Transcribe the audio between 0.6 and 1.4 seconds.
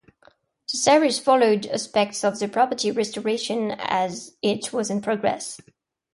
The series